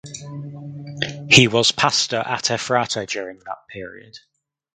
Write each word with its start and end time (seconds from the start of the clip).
He 1.29 1.47
was 1.47 1.71
pastor 1.71 2.17
at 2.21 2.49
Ephrata 2.49 3.05
during 3.05 3.37
that 3.45 3.67
period. 3.69 4.17